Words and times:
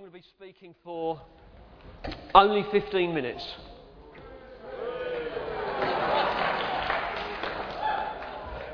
I'm 0.00 0.08
going 0.08 0.22
to 0.22 0.28
be 0.28 0.34
speaking 0.38 0.74
for 0.82 1.20
only 2.34 2.62
15 2.70 3.12
minutes. 3.12 3.46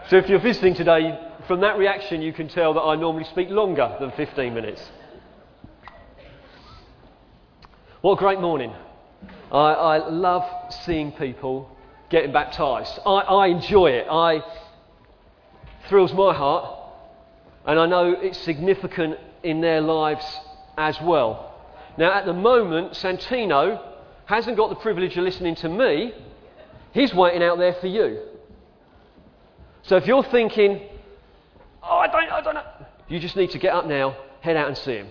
So 0.09 0.19
if 0.19 0.29
you're 0.29 0.39
visiting 0.39 0.75
today, 0.75 1.19
from 1.49 1.63
that 1.63 1.79
reaction, 1.79 2.23
you 2.23 2.33
can 2.33 2.47
tell 2.47 2.75
that 2.75 2.81
I 2.81 2.95
normally 2.95 3.25
speak 3.25 3.51
longer 3.51 3.97
than 3.99 4.13
15 4.13 4.55
minutes. 4.55 4.81
What 8.03 8.13
a 8.13 8.17
great 8.19 8.41
morning. 8.41 8.73
I, 9.51 9.73
I 9.73 10.09
love 10.09 10.45
seeing 10.85 11.11
people 11.11 11.77
getting 12.09 12.31
baptised. 12.31 13.01
I, 13.05 13.11
I 13.11 13.47
enjoy 13.49 13.89
it. 13.89 14.07
I 14.09 14.43
thrills 15.89 16.13
my 16.13 16.33
heart, 16.33 16.71
and 17.65 17.81
I 17.81 17.87
know 17.87 18.13
it's 18.13 18.39
significant 18.39 19.19
in 19.43 19.61
their 19.61 19.81
lives 19.81 20.25
as 20.77 21.01
well. 21.01 21.55
Now, 21.99 22.13
at 22.13 22.27
the 22.27 22.33
moment, 22.33 22.93
Santino 22.93 23.83
hasn't 24.27 24.57
got 24.57 24.69
the 24.69 24.77
privilege 24.77 25.17
of 25.17 25.25
listening 25.25 25.55
to 25.57 25.69
me. 25.69 26.13
He's 26.93 27.15
waiting 27.15 27.43
out 27.43 27.59
there 27.59 27.75
for 27.75 27.87
you. 27.87 28.21
So 29.83 29.97
if 29.97 30.07
you're 30.07 30.25
thinking, 30.25 30.81
oh, 31.83 31.99
I 31.99 32.09
don't, 32.09 32.31
I 32.31 32.41
don't 32.41 32.55
know, 32.55 32.65
you 33.09 33.21
just 33.21 33.37
need 33.37 33.51
to 33.53 33.59
get 33.59 33.73
up 33.73 33.87
now, 33.87 34.17
head 34.41 34.57
out 34.57 34.69
and 34.69 34.77
see 34.77 34.95
him. 34.95 35.09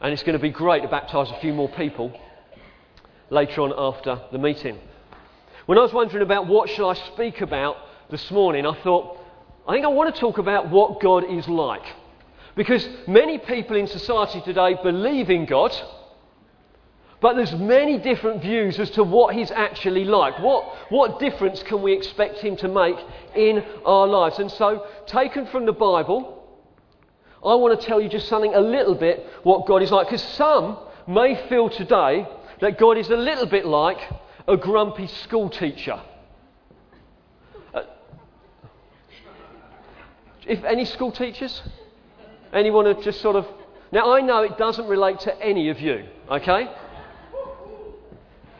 And 0.00 0.12
it's 0.12 0.22
going 0.22 0.34
to 0.34 0.42
be 0.42 0.50
great 0.50 0.82
to 0.82 0.88
baptise 0.88 1.30
a 1.30 1.40
few 1.40 1.52
more 1.52 1.68
people 1.68 2.12
later 3.30 3.62
on 3.62 3.72
after 3.76 4.20
the 4.30 4.38
meeting. 4.38 4.78
When 5.66 5.78
I 5.78 5.80
was 5.80 5.92
wondering 5.92 6.22
about 6.22 6.46
what 6.46 6.68
shall 6.68 6.90
I 6.90 6.94
speak 6.94 7.40
about 7.40 7.76
this 8.10 8.30
morning, 8.30 8.66
I 8.66 8.74
thought, 8.82 9.18
I 9.66 9.72
think 9.72 9.84
I 9.84 9.88
want 9.88 10.14
to 10.14 10.20
talk 10.20 10.38
about 10.38 10.70
what 10.70 11.00
God 11.00 11.24
is 11.30 11.48
like. 11.48 11.84
Because 12.56 12.88
many 13.06 13.38
people 13.38 13.76
in 13.76 13.86
society 13.86 14.40
today 14.40 14.76
believe 14.82 15.28
in 15.28 15.44
God, 15.44 15.74
but 17.20 17.36
there's 17.36 17.54
many 17.54 17.98
different 17.98 18.42
views 18.42 18.78
as 18.78 18.90
to 18.90 19.02
what 19.02 19.34
he's 19.34 19.50
actually 19.50 20.04
like. 20.04 20.38
What, 20.40 20.64
what 20.90 21.18
difference 21.18 21.62
can 21.62 21.82
we 21.82 21.92
expect 21.92 22.38
him 22.38 22.56
to 22.58 22.68
make 22.68 22.96
in 23.34 23.64
our 23.84 24.06
lives? 24.06 24.38
And 24.38 24.50
so, 24.50 24.86
taken 25.06 25.46
from 25.46 25.64
the 25.66 25.72
Bible, 25.72 26.46
I 27.44 27.54
want 27.54 27.80
to 27.80 27.86
tell 27.86 28.00
you 28.00 28.08
just 28.08 28.28
something 28.28 28.54
a 28.54 28.60
little 28.60 28.94
bit 28.94 29.26
what 29.42 29.66
God 29.66 29.82
is 29.82 29.90
like. 29.90 30.08
Because 30.08 30.22
some 30.22 30.78
may 31.06 31.48
feel 31.48 31.70
today 31.70 32.26
that 32.60 32.78
God 32.78 32.98
is 32.98 33.08
a 33.10 33.16
little 33.16 33.46
bit 33.46 33.64
like 33.64 33.98
a 34.46 34.56
grumpy 34.56 35.06
school 35.06 35.48
teacher. 35.48 36.00
Uh, 37.72 37.82
if 40.46 40.62
any 40.64 40.84
school 40.84 41.10
teachers? 41.10 41.62
Anyone 42.54 42.84
to 42.84 42.94
just 43.02 43.20
sort 43.20 43.34
of. 43.34 43.46
Now, 43.90 44.14
I 44.14 44.20
know 44.20 44.42
it 44.42 44.56
doesn't 44.56 44.86
relate 44.86 45.18
to 45.20 45.42
any 45.42 45.70
of 45.70 45.80
you, 45.80 46.04
okay? 46.30 46.70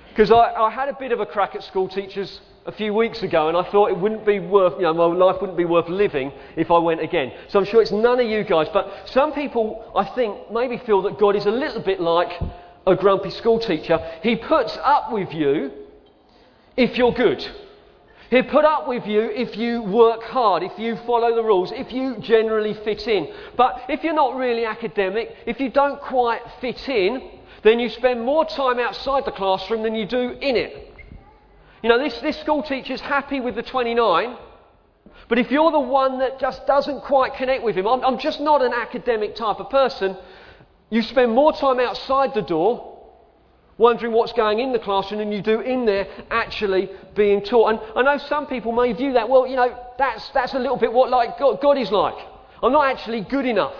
Because 0.08 0.30
I, 0.30 0.52
I, 0.52 0.70
had 0.70 0.88
a 0.88 0.94
bit 0.94 1.12
of 1.12 1.20
a 1.20 1.26
crack 1.26 1.54
at 1.54 1.62
school 1.62 1.88
teachers 1.88 2.40
a 2.66 2.72
few 2.72 2.92
weeks 2.92 3.22
ago, 3.22 3.48
and 3.48 3.56
I 3.56 3.62
thought 3.70 3.90
it 3.90 3.98
wouldn't 3.98 4.26
be 4.26 4.40
worth, 4.40 4.74
you 4.74 4.82
know, 4.82 4.94
my 4.94 5.04
life 5.04 5.40
wouldn't 5.40 5.58
be 5.58 5.64
worth 5.64 5.88
living 5.88 6.32
if 6.56 6.70
I 6.70 6.78
went 6.78 7.00
again. 7.00 7.32
So 7.48 7.58
I'm 7.58 7.64
sure 7.64 7.82
it's 7.82 7.92
none 7.92 8.20
of 8.20 8.26
you 8.26 8.42
guys, 8.42 8.68
but 8.72 8.92
some 9.06 9.32
people, 9.32 9.92
I 9.94 10.04
think, 10.04 10.50
maybe 10.52 10.78
feel 10.78 11.02
that 11.02 11.18
God 11.18 11.36
is 11.36 11.46
a 11.46 11.50
little 11.50 11.82
bit 11.82 12.00
like 12.00 12.32
a 12.86 12.96
grumpy 12.96 13.30
school 13.30 13.58
teacher. 13.58 13.98
He 14.22 14.36
puts 14.36 14.76
up 14.82 15.12
with 15.12 15.32
you 15.32 15.70
if 16.76 16.96
you're 16.96 17.12
good. 17.12 17.46
He'll 18.30 18.44
put 18.44 18.64
up 18.64 18.88
with 18.88 19.06
you 19.06 19.22
if 19.22 19.56
you 19.56 19.82
work 19.82 20.22
hard, 20.22 20.62
if 20.62 20.78
you 20.78 20.96
follow 21.06 21.34
the 21.34 21.42
rules, 21.42 21.72
if 21.72 21.92
you 21.92 22.16
generally 22.18 22.74
fit 22.74 23.06
in. 23.06 23.32
But 23.56 23.82
if 23.88 24.02
you're 24.02 24.14
not 24.14 24.36
really 24.36 24.64
academic, 24.64 25.36
if 25.46 25.60
you 25.60 25.70
don't 25.70 26.00
quite 26.00 26.40
fit 26.60 26.88
in, 26.88 27.30
then 27.62 27.78
you 27.78 27.88
spend 27.88 28.24
more 28.24 28.44
time 28.44 28.78
outside 28.78 29.24
the 29.24 29.32
classroom 29.32 29.82
than 29.82 29.94
you 29.94 30.06
do 30.06 30.30
in 30.30 30.56
it. 30.56 30.94
You 31.82 31.90
know, 31.90 31.98
this, 31.98 32.18
this 32.20 32.38
school 32.40 32.62
teacher's 32.62 33.00
happy 33.00 33.40
with 33.40 33.56
the 33.56 33.62
29, 33.62 34.36
but 35.28 35.38
if 35.38 35.50
you're 35.50 35.70
the 35.70 35.80
one 35.80 36.18
that 36.18 36.40
just 36.40 36.66
doesn't 36.66 37.02
quite 37.02 37.34
connect 37.34 37.62
with 37.62 37.76
him, 37.76 37.86
I'm, 37.86 38.02
I'm 38.04 38.18
just 38.18 38.40
not 38.40 38.62
an 38.62 38.72
academic 38.72 39.34
type 39.34 39.60
of 39.60 39.68
person, 39.70 40.16
you 40.90 41.02
spend 41.02 41.32
more 41.32 41.52
time 41.52 41.80
outside 41.80 42.34
the 42.34 42.42
door 42.42 42.93
wondering 43.78 44.12
what's 44.12 44.32
going 44.32 44.60
in 44.60 44.72
the 44.72 44.78
classroom 44.78 45.18
than 45.18 45.32
you 45.32 45.42
do 45.42 45.60
in 45.60 45.84
there 45.84 46.06
actually 46.30 46.90
being 47.14 47.42
taught. 47.42 47.70
And 47.70 47.80
I 47.96 48.02
know 48.02 48.18
some 48.18 48.46
people 48.46 48.72
may 48.72 48.92
view 48.92 49.14
that, 49.14 49.28
well, 49.28 49.46
you 49.46 49.56
know, 49.56 49.76
that's, 49.98 50.28
that's 50.30 50.54
a 50.54 50.58
little 50.58 50.76
bit 50.76 50.92
what 50.92 51.10
like 51.10 51.38
God, 51.38 51.60
God 51.60 51.78
is 51.78 51.90
like. 51.90 52.16
I'm 52.62 52.72
not 52.72 52.86
actually 52.86 53.22
good 53.22 53.46
enough. 53.46 53.74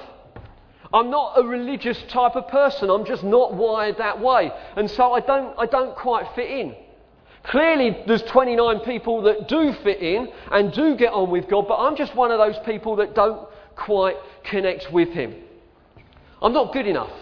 I'm 0.92 1.10
not 1.10 1.34
a 1.36 1.42
religious 1.42 2.00
type 2.08 2.36
of 2.36 2.48
person. 2.48 2.88
I'm 2.88 3.04
just 3.04 3.24
not 3.24 3.54
wired 3.54 3.98
that 3.98 4.20
way. 4.20 4.52
And 4.76 4.90
so 4.90 5.12
I 5.12 5.20
don't, 5.20 5.58
I 5.58 5.66
don't 5.66 5.96
quite 5.96 6.26
fit 6.34 6.50
in. 6.50 6.76
Clearly, 7.44 8.02
there's 8.06 8.22
29 8.22 8.80
people 8.80 9.22
that 9.22 9.48
do 9.48 9.72
fit 9.82 10.00
in 10.00 10.28
and 10.50 10.72
do 10.72 10.96
get 10.96 11.12
on 11.12 11.30
with 11.30 11.48
God, 11.48 11.66
but 11.68 11.76
I'm 11.76 11.94
just 11.96 12.14
one 12.14 12.30
of 12.30 12.38
those 12.38 12.58
people 12.64 12.96
that 12.96 13.14
don't 13.14 13.46
quite 13.76 14.16
connect 14.44 14.90
with 14.92 15.10
Him. 15.10 15.34
I'm 16.40 16.52
not 16.52 16.72
good 16.72 16.86
enough. 16.86 17.12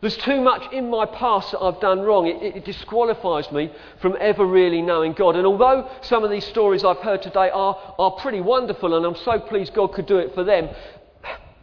There's 0.00 0.16
too 0.16 0.40
much 0.40 0.72
in 0.72 0.88
my 0.88 1.04
past 1.04 1.52
that 1.52 1.60
I've 1.60 1.80
done 1.80 2.00
wrong. 2.00 2.26
It, 2.26 2.56
it, 2.56 2.64
disqualifies 2.64 3.52
me 3.52 3.70
from 4.00 4.16
ever 4.18 4.46
really 4.46 4.80
knowing 4.80 5.12
God. 5.12 5.36
And 5.36 5.46
although 5.46 5.90
some 6.00 6.24
of 6.24 6.30
these 6.30 6.46
stories 6.46 6.84
I've 6.84 6.98
heard 6.98 7.20
today 7.20 7.50
are, 7.50 7.94
are 7.98 8.12
pretty 8.12 8.40
wonderful, 8.40 8.96
and 8.96 9.04
I'm 9.04 9.16
so 9.16 9.38
pleased 9.38 9.74
God 9.74 9.92
could 9.92 10.06
do 10.06 10.16
it 10.16 10.34
for 10.34 10.42
them, 10.42 10.70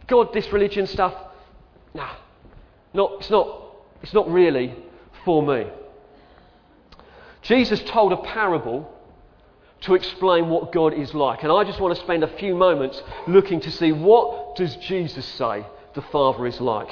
God, 0.06 0.32
this 0.32 0.52
religion 0.52 0.86
stuff, 0.86 1.14
nah, 1.94 2.10
not, 2.94 3.14
it's, 3.18 3.30
not, 3.30 3.74
it's 4.02 4.14
not 4.14 4.30
really 4.30 4.72
for 5.24 5.42
me. 5.42 5.66
Jesus 7.42 7.82
told 7.82 8.12
a 8.12 8.18
parable 8.18 8.94
to 9.80 9.94
explain 9.94 10.48
what 10.48 10.70
God 10.70 10.94
is 10.94 11.12
like. 11.12 11.42
And 11.42 11.50
I 11.50 11.64
just 11.64 11.80
want 11.80 11.96
to 11.96 12.02
spend 12.02 12.22
a 12.22 12.36
few 12.38 12.54
moments 12.54 13.02
looking 13.26 13.60
to 13.60 13.70
see 13.70 13.90
what 13.90 14.54
does 14.54 14.76
Jesus 14.76 15.24
say 15.24 15.66
the 15.94 16.02
Father 16.02 16.46
is 16.46 16.60
like. 16.60 16.90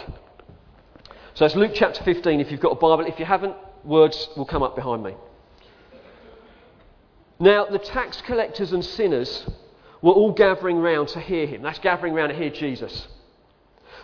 So 1.37 1.45
it's 1.45 1.55
Luke 1.55 1.73
chapter 1.75 2.03
15 2.03 2.41
if 2.41 2.51
you've 2.51 2.63
got 2.63 2.73
a 2.73 2.77
Bible. 2.77 3.05
If 3.05 3.19
you 3.19 3.27
haven't, 3.27 3.55
words 3.85 4.27
will 4.39 4.47
come 4.47 4.63
up 4.63 4.75
behind 4.75 5.03
me. 5.03 5.15
Now, 7.39 7.67
the 7.67 7.79
tax 7.79 8.23
collectors 8.23 8.73
and 8.73 8.83
sinners 8.83 9.47
were 10.01 10.15
all 10.15 10.33
gathering 10.33 10.79
round 10.79 11.09
to 11.09 11.21
hear 11.21 11.47
him. 11.47 11.61
That's 11.61 11.79
gathering 11.79 12.15
round 12.15 12.31
to 12.31 12.39
hear 12.39 12.49
Jesus. 12.49 13.07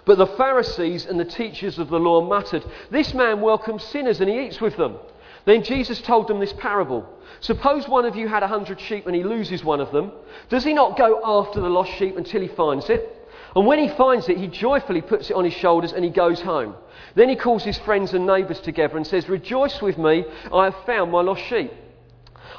But 0.05 0.19
the 0.19 0.27
Pharisees 0.27 1.07
and 1.07 1.19
the 1.19 1.25
teachers 1.25 1.79
of 1.79 1.89
the 1.89 1.99
law 1.99 2.21
muttered, 2.21 2.67
This 2.91 3.15
man 3.15 3.41
welcomes 3.41 3.83
sinners 3.83 4.21
and 4.21 4.29
he 4.29 4.39
eats 4.39 4.61
with 4.61 4.77
them. 4.77 4.99
Then 5.47 5.65
Jesus 5.65 6.03
told 6.03 6.29
them 6.29 6.39
this 6.39 6.53
parable. 6.53 7.09
Suppose 7.41 7.89
one 7.89 8.05
of 8.05 8.15
you 8.15 8.29
had 8.29 8.43
a 8.43 8.49
hundred 8.49 8.79
sheep 8.79 9.07
and 9.07 9.17
he 9.17 9.25
loses 9.25 9.65
one 9.65 9.81
of 9.81 9.91
them. 9.91 10.13
Does 10.51 10.65
he 10.65 10.75
not 10.75 10.99
go 10.99 11.19
after 11.25 11.63
the 11.63 11.71
lost 11.71 11.93
sheep 11.93 12.19
until 12.19 12.43
he 12.43 12.49
finds 12.49 12.91
it? 12.91 13.22
And 13.55 13.67
when 13.67 13.79
he 13.79 13.89
finds 13.89 14.29
it, 14.29 14.39
he 14.39 14.49
joyfully 14.49 15.03
puts 15.03 15.31
it 15.31 15.37
on 15.37 15.45
his 15.45 15.53
shoulders 15.53 15.93
and 15.93 16.05
he 16.05 16.11
goes 16.11 16.41
home. 16.41 16.75
Then 17.15 17.29
he 17.29 17.37
calls 17.37 17.63
his 17.63 17.79
friends 17.79 18.15
and 18.15 18.27
neighbours 18.27 18.61
together 18.61 18.97
and 18.97 19.07
says, 19.07 19.29
Rejoice 19.29 19.83
with 19.83 19.99
me, 19.99 20.25
I 20.53 20.65
have 20.65 20.77
found 20.87 21.13
my 21.13 21.21
lost 21.21 21.43
sheep. 21.43 21.71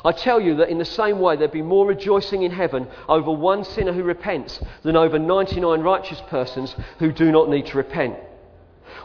I 0.05 0.11
tell 0.11 0.39
you 0.39 0.55
that 0.57 0.69
in 0.69 0.77
the 0.77 0.85
same 0.85 1.19
way 1.19 1.35
there'd 1.35 1.51
be 1.51 1.61
more 1.61 1.87
rejoicing 1.87 2.43
in 2.43 2.51
heaven 2.51 2.87
over 3.07 3.31
one 3.31 3.63
sinner 3.63 3.93
who 3.93 4.03
repents 4.03 4.59
than 4.83 4.95
over 4.95 5.17
99 5.17 5.81
righteous 5.81 6.21
persons 6.27 6.75
who 6.99 7.11
do 7.11 7.31
not 7.31 7.49
need 7.49 7.67
to 7.67 7.77
repent. 7.77 8.17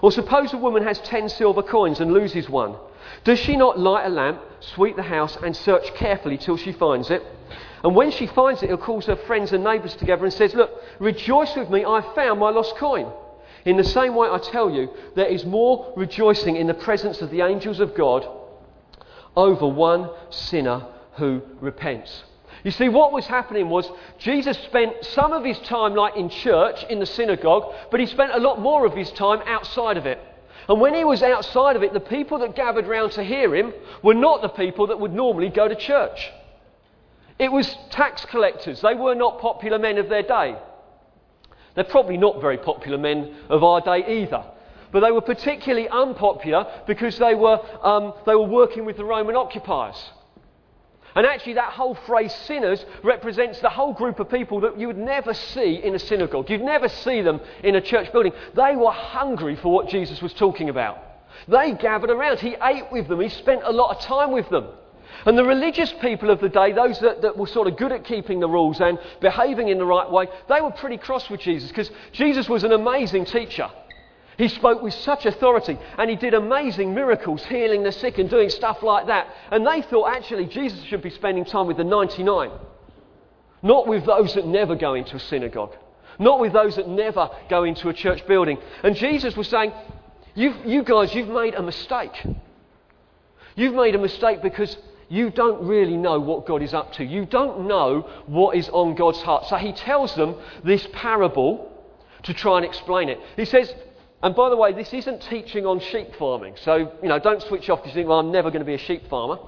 Or 0.03 0.13
suppose 0.13 0.53
a 0.53 0.59
woman 0.59 0.83
has 0.83 0.99
10 1.01 1.29
silver 1.29 1.63
coins 1.63 2.01
and 2.01 2.13
loses 2.13 2.49
one. 2.49 2.77
Does 3.25 3.39
she 3.39 3.57
not 3.57 3.79
light 3.79 4.07
a 4.07 4.11
lamp, 4.11 4.43
sweep 4.61 4.97
the 4.97 5.03
house, 5.03 5.37
and 5.43 5.57
search 5.57 5.95
carefully 5.95 6.37
till 6.37 6.57
she 6.57 6.73
finds 6.73 7.11
it? 7.11 7.23
And 7.85 7.95
when 7.95 8.11
she 8.11 8.27
finds 8.27 8.63
it, 8.63 8.71
she 8.71 8.77
calls 8.77 9.07
her 9.07 9.17
friends 9.17 9.53
and 9.53 9.63
neighbours 9.63 9.95
together 9.95 10.25
and 10.25 10.33
says, 10.33 10.55
Look, 10.55 10.71
rejoice 10.99 11.55
with 11.57 11.71
me, 11.71 11.85
I've 11.85 12.15
found 12.15 12.41
my 12.41 12.51
lost 12.51 12.77
coin. 12.77 13.13
In 13.65 13.77
the 13.77 13.85
same 13.85 14.15
way, 14.15 14.29
I 14.29 14.39
tell 14.39 14.71
you, 14.71 14.91
there 15.15 15.27
is 15.27 15.45
more 15.45 15.93
rejoicing 15.97 16.57
in 16.57 16.67
the 16.67 16.75
presence 16.75 17.21
of 17.21 17.31
the 17.31 17.43
angels 17.43 17.81
of 17.81 17.95
God 17.95 18.27
over 19.37 19.67
one 19.67 20.11
sinner 20.31 20.87
who 21.13 21.43
repents. 21.61 22.25
You 22.65 22.73
see, 22.73 22.89
what 22.89 23.13
was 23.13 23.27
happening 23.27 23.69
was 23.69 23.91
Jesus 24.19 24.59
spent 24.59 25.05
some 25.05 25.33
of 25.33 25.45
his 25.45 25.59
time, 25.61 25.95
like 25.95 26.17
in 26.17 26.29
church, 26.29 26.85
in 26.91 26.99
the 26.99 27.07
synagogue, 27.07 27.73
but 27.91 28.01
he 28.01 28.07
spent 28.07 28.33
a 28.35 28.41
lot 28.41 28.61
more 28.61 28.85
of 28.85 28.95
his 28.95 29.11
time 29.13 29.41
outside 29.47 29.97
of 29.97 30.07
it. 30.07 30.19
And 30.69 30.81
when 30.81 30.93
he 30.93 31.05
was 31.05 31.23
outside 31.23 31.77
of 31.77 31.83
it, 31.83 31.93
the 31.93 32.01
people 32.01 32.41
that 32.41 32.57
gathered 32.57 32.87
round 32.87 33.13
to 33.13 33.23
hear 33.23 33.55
him 33.55 33.73
were 34.03 34.15
not 34.15 34.43
the 34.43 34.49
people 34.49 34.89
that 34.89 35.01
would 35.01 35.15
normally 35.15 35.49
go 35.49 35.69
to 35.69 35.75
church. 35.75 36.31
It 37.39 37.53
was 37.53 37.77
tax 37.91 38.25
collectors. 38.25 38.81
They 38.81 38.95
were 38.95 39.15
not 39.15 39.41
popular 39.41 39.79
men 39.79 39.99
of 39.99 40.09
their 40.09 40.23
day. 40.23 40.57
They're 41.75 41.85
probably 41.85 42.17
not 42.17 42.41
very 42.41 42.59
popular 42.59 42.99
men 42.99 43.37
of 43.49 43.63
our 43.63 43.81
day 43.81 44.23
either. 44.23 44.45
But 44.91 45.01
they 45.01 45.13
were 45.13 45.21
particularly 45.21 45.89
unpopular 45.89 46.67
because 46.87 47.19
they 47.19 47.35
were, 47.35 47.61
um, 47.83 48.15
they 48.27 48.35
were 48.35 48.49
working 48.49 48.85
with 48.85 48.97
the 48.97 49.05
Roman 49.05 49.37
occupiers. 49.37 50.11
And 51.15 51.27
actually, 51.27 51.55
that 51.55 51.73
whole 51.73 51.95
phrase 51.95 52.35
sinners 52.47 52.85
represents 53.03 53.61
the 53.61 53.71
whole 53.71 53.93
group 53.93 54.21
of 54.21 54.31
people 54.31 54.61
that 54.61 54.79
you 54.79 54.87
would 54.87 54.99
never 54.99 55.35
see 55.35 55.81
in 55.83 55.95
a 55.95 55.99
synagogue. 55.99 56.51
You'd 56.51 56.63
never 56.63 56.89
see 56.89 57.23
them 57.23 57.41
in 57.63 57.77
a 57.77 57.81
church 57.81 58.13
building. 58.13 58.33
They 58.55 58.77
were 58.77 58.91
hungry 58.91 59.57
for 59.57 59.73
what 59.73 59.89
Jesus 59.89 60.21
was 60.23 60.33
talking 60.35 60.69
about. 60.69 60.99
They 61.47 61.73
gathered 61.73 62.11
around. 62.11 62.41
He 62.41 62.57
ate 62.63 62.91
with 62.91 63.09
them. 63.09 63.21
He 63.21 63.29
spent 63.29 63.63
a 63.65 63.73
lot 63.73 63.97
of 63.97 64.03
time 64.03 64.33
with 64.33 64.49
them. 64.49 64.67
And 65.27 65.37
the 65.37 65.45
religious 65.45 65.93
people 66.01 66.31
of 66.31 66.41
the 66.41 66.49
day, 66.49 66.73
those 66.73 67.01
that, 67.01 67.23
that, 67.23 67.37
were 67.37 67.47
sort 67.47 67.67
of 67.67 67.77
good 67.77 67.93
at 67.93 68.05
keeping 68.05 68.41
the 68.41 68.49
rules 68.49 68.81
and 68.81 68.99
behaving 69.21 69.69
in 69.69 69.79
the 69.79 69.85
right 69.85 70.11
way, 70.11 70.29
they 70.49 70.61
were 70.61 70.71
pretty 70.71 70.97
cross 70.97 71.29
with 71.29 71.41
Jesus 71.41 71.69
because 71.69 71.91
Jesus 72.13 72.49
was 72.49 72.65
an 72.65 72.73
amazing 72.73 73.25
teacher. 73.25 73.69
He 74.39 74.47
spoke 74.47 74.81
with 74.83 74.95
such 74.95 75.27
authority 75.27 75.77
and 75.99 76.09
he 76.09 76.15
did 76.15 76.33
amazing 76.33 76.95
miracles, 76.95 77.45
healing 77.45 77.83
the 77.83 77.91
sick 77.91 78.19
and 78.19 78.31
doing 78.31 78.49
stuff 78.51 78.85
like 78.85 79.09
that. 79.09 79.27
And 79.51 79.67
they 79.67 79.83
thought 79.83 80.15
actually 80.15 80.47
Jesus 80.47 80.81
should 80.85 81.03
be 81.03 81.11
spending 81.11 81.45
time 81.45 81.67
with 81.67 81.77
the 81.77 81.85
99, 81.85 82.53
not 83.63 83.89
with 83.89 84.07
those 84.07 84.35
that 84.35 84.47
never 84.47 84.77
go 84.77 84.95
into 84.95 85.17
a 85.17 85.21
synagogue, 85.21 85.75
not 86.21 86.39
with 86.39 86.53
those 86.53 86.77
that 86.77 86.87
never 86.87 87.29
go 87.51 87.65
into 87.65 87.89
a 87.89 87.93
church 87.93 88.25
building. 88.29 88.59
And 88.85 88.95
Jesus 88.95 89.37
was 89.37 89.49
saying, 89.49 89.73
You 90.37 90.85
guys, 90.85 91.13
you've 91.13 91.29
made 91.29 91.55
a 91.55 91.63
mistake. 91.63 92.25
You've 93.57 93.75
made 93.75 93.97
a 93.97 93.99
mistake 93.99 94.41
because 94.41 94.77
you 95.09 95.31
don't 95.31 95.67
really 95.67 95.97
know 95.97 96.21
what 96.21 96.47
God 96.47 96.63
is 96.63 96.75
up 96.75 96.93
to. 96.95 97.05
You 97.05 97.25
don't 97.25 97.67
know 97.67 98.09
what 98.27 98.57
is 98.57 98.69
on 98.69 98.95
God's 98.95 99.23
heart. 99.23 99.47
So 99.47 99.57
he 99.57 99.73
tells 99.73 100.15
them 100.15 100.37
this 100.65 100.87
parable 100.93 101.73
to 102.25 102.35
try 102.35 102.59
and 102.59 102.67
explain 102.67 103.09
it. 103.09 103.19
He 103.37 103.45
says, 103.45 103.73
and 104.23 104.35
by 104.35 104.51
the 104.51 104.57
way, 104.57 104.73
this 104.73 104.93
isn't 104.93 105.23
teaching 105.23 105.65
on 105.65 105.81
sheep 105.81 106.15
farming. 106.17 106.57
So, 106.63 106.93
you 107.03 107.09
know, 107.09 107.19
don't 107.19 107.43
switch 107.43 107.71
off 107.71 107.81
because 107.81 107.95
you 107.95 108.01
think, 108.01 108.09
well, 108.09 108.19
I'm 108.19 108.33
never 108.33 108.51
going 108.51 108.61
to 108.61 108.67
be 108.67 108.75
a 108.75 108.79
sheep 108.79 109.09
farmer 109.09 109.39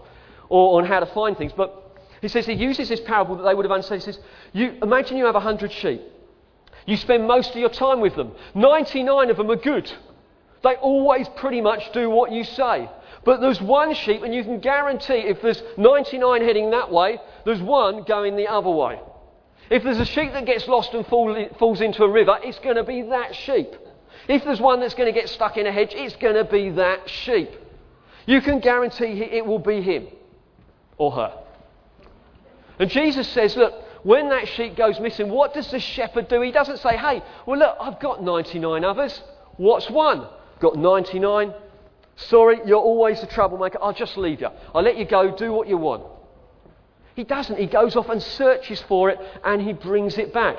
or 0.49 0.81
on 0.81 0.87
how 0.87 1.01
to 1.01 1.07
find 1.07 1.37
things. 1.37 1.53
But 1.55 1.99
he 2.23 2.29
says 2.29 2.47
he 2.47 2.55
uses 2.55 2.89
this 2.89 3.01
parable 3.01 3.37
that 3.37 3.43
they 3.43 3.55
would 3.55 3.65
have 3.65 3.73
understood. 3.73 3.99
He 3.99 4.05
says, 4.05 4.19
you, 4.53 4.77
imagine 4.83 5.17
you 5.17 5.27
have 5.27 5.35
100 5.35 5.73
sheep. 5.73 6.01
You 6.87 6.97
spend 6.97 7.27
most 7.27 7.51
of 7.51 7.57
your 7.57 7.69
time 7.69 8.01
with 8.01 8.17
them. 8.17 8.33
99 8.55 9.31
of 9.31 9.37
them 9.37 9.51
are 9.51 9.57
good. 9.57 9.93
They 10.63 10.75
always 10.77 11.29
pretty 11.37 11.61
much 11.61 11.93
do 11.93 12.09
what 12.11 12.33
you 12.33 12.45
say. 12.45 12.89
But 13.25 13.41
there's 13.41 13.61
one 13.61 13.95
sheep, 13.95 14.23
and 14.23 14.35
you 14.35 14.43
can 14.43 14.61
guarantee 14.61 15.15
if 15.15 15.43
there's 15.43 15.63
99 15.77 16.43
heading 16.43 16.71
that 16.71 16.91
way, 16.91 17.19
there's 17.45 17.61
one 17.61 18.05
going 18.05 18.37
the 18.37 18.49
other 18.49 18.71
way. 18.71 18.99
If 19.69 19.85
there's 19.85 20.01
a 20.01 20.07
sheep 20.07 20.33
that 20.33 20.47
gets 20.47 20.67
lost 20.67 20.95
and 20.95 21.07
fall, 21.07 21.49
falls 21.59 21.81
into 21.81 22.03
a 22.03 22.11
river, 22.11 22.39
it's 22.43 22.59
going 22.59 22.77
to 22.77 22.85
be 22.85 23.03
that 23.03 23.35
sheep. 23.35 23.69
If 24.27 24.45
there's 24.45 24.61
one 24.61 24.81
that's 24.81 24.95
going 24.95 25.13
to 25.13 25.19
get 25.19 25.29
stuck 25.29 25.57
in 25.57 25.67
a 25.67 25.73
hedge, 25.73 25.93
it's 25.93 26.17
going 26.17 26.35
to 26.35 26.45
be 26.45 26.71
that 26.71 27.09
sheep. 27.09 27.51
You 28.27 28.41
can 28.41 28.61
guarantee 28.61 29.23
it 29.23 29.45
will 29.45 29.59
be 29.59 29.81
him 29.81 30.09
or 30.99 31.13
her. 31.13 31.35
And 32.79 32.91
Jesus 32.91 33.29
says, 33.29 33.57
look, 33.57 33.75
when 34.03 34.31
that 34.31 34.49
sheep 34.49 34.77
goes 34.77 34.99
missing, 34.99 35.29
what 35.29 35.53
does 35.53 35.71
the 35.71 35.79
shepherd 35.79 36.29
do? 36.29 36.41
He 36.41 36.51
doesn't 36.51 36.79
say, 36.79 36.97
hey, 36.97 37.23
well, 37.47 37.59
look, 37.59 37.77
I've 37.81 38.01
got 38.01 38.23
99 38.23 38.85
others. 38.85 39.21
What's 39.57 39.91
one? 39.91 40.27
Got 40.59 40.77
99. 40.77 41.53
Sorry, 42.29 42.61
you're 42.67 42.79
always 42.79 43.23
a 43.23 43.27
troublemaker. 43.27 43.79
I'll 43.81 43.93
just 43.93 44.17
leave 44.17 44.41
you. 44.41 44.49
I'll 44.75 44.83
let 44.83 44.99
you 44.99 45.05
go, 45.05 45.35
do 45.35 45.53
what 45.53 45.69
you 45.69 45.77
want. 45.77 46.05
He 47.15 47.25
doesn't. 47.25 47.59
He 47.59 47.67
goes 47.67 47.97
off 47.97 48.09
and 48.09 48.23
searches 48.23 48.81
for 48.83 49.11
it 49.11 49.19
and 49.45 49.61
he 49.61 49.73
brings 49.73 50.19
it 50.19 50.33
back. 50.33 50.59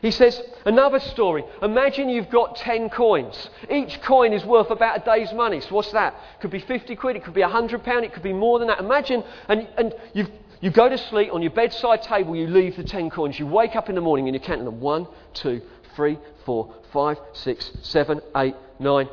He 0.00 0.10
says, 0.10 0.40
another 0.64 0.98
story. 0.98 1.44
Imagine 1.62 2.08
you've 2.08 2.30
got 2.30 2.56
10 2.56 2.90
coins. 2.90 3.50
Each 3.70 4.00
coin 4.02 4.32
is 4.32 4.44
worth 4.44 4.70
about 4.70 5.02
a 5.02 5.04
day's 5.04 5.32
money. 5.32 5.60
So 5.60 5.74
what's 5.76 5.92
that? 5.92 6.14
Could 6.40 6.50
be 6.50 6.58
50 6.58 6.96
quid, 6.96 7.16
it 7.16 7.24
could 7.24 7.34
be 7.34 7.42
100 7.42 7.84
pound, 7.84 8.04
it 8.04 8.12
could 8.12 8.22
be 8.22 8.32
more 8.32 8.58
than 8.58 8.68
that. 8.68 8.80
Imagine, 8.80 9.22
and, 9.48 9.68
and 9.76 9.94
you 10.12 10.26
you 10.60 10.70
go 10.70 10.88
to 10.88 10.96
sleep 10.96 11.32
on 11.32 11.42
your 11.42 11.50
bedside 11.50 12.02
table, 12.02 12.36
you 12.36 12.46
leave 12.46 12.76
the 12.76 12.84
10 12.84 13.10
coins. 13.10 13.36
You 13.36 13.48
wake 13.48 13.74
up 13.74 13.88
in 13.88 13.96
the 13.96 14.00
morning 14.00 14.28
and 14.28 14.34
you're 14.34 14.44
counting 14.44 14.64
them. 14.64 14.80
One, 14.80 15.08
two, 15.34 15.60
three, 15.96 16.18
four, 16.44 16.72
five, 16.92 17.18
six, 17.32 17.72
seven, 17.82 18.20
eight, 18.36 18.54
nine. 18.78 19.08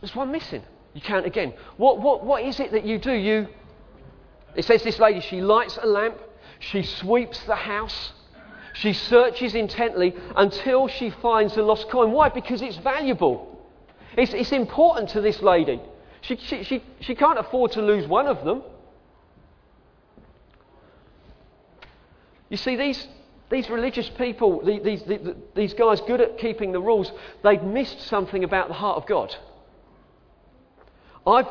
There's 0.00 0.14
one 0.14 0.30
missing. 0.30 0.62
You 0.94 1.00
count 1.00 1.26
again. 1.26 1.52
What, 1.76 2.00
what, 2.00 2.24
what 2.24 2.42
is 2.42 2.60
it 2.60 2.72
that 2.72 2.84
you 2.84 2.98
do? 2.98 3.12
You, 3.12 3.48
it 4.54 4.64
says 4.64 4.82
this 4.82 4.98
lady, 4.98 5.20
she 5.20 5.40
lights 5.40 5.78
a 5.82 5.86
lamp, 5.86 6.18
she 6.60 6.82
sweeps 6.82 7.42
the 7.44 7.56
house, 7.56 8.12
she 8.74 8.92
searches 8.92 9.54
intently 9.54 10.14
until 10.36 10.88
she 10.88 11.10
finds 11.10 11.54
the 11.56 11.62
lost 11.62 11.88
coin. 11.90 12.12
Why? 12.12 12.28
Because 12.28 12.62
it's 12.62 12.76
valuable. 12.78 13.50
It's, 14.16 14.32
it's 14.32 14.52
important 14.52 15.10
to 15.10 15.20
this 15.20 15.42
lady. 15.42 15.80
She, 16.20 16.36
she, 16.36 16.62
she, 16.62 16.82
she 17.00 17.14
can't 17.14 17.38
afford 17.38 17.72
to 17.72 17.82
lose 17.82 18.06
one 18.06 18.26
of 18.26 18.44
them. 18.44 18.62
You 22.48 22.56
see, 22.56 22.76
these, 22.76 23.06
these 23.50 23.68
religious 23.68 24.08
people, 24.10 24.64
these, 24.64 25.02
these, 25.04 25.18
these 25.54 25.74
guys 25.74 26.00
good 26.02 26.20
at 26.20 26.38
keeping 26.38 26.70
the 26.72 26.80
rules, 26.80 27.10
they've 27.42 27.62
missed 27.62 28.00
something 28.02 28.44
about 28.44 28.68
the 28.68 28.74
heart 28.74 28.96
of 28.96 29.06
God. 29.06 29.34
I've, 31.26 31.46